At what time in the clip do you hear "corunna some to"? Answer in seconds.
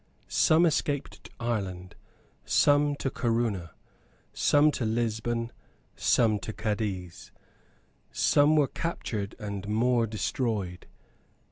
3.11-4.83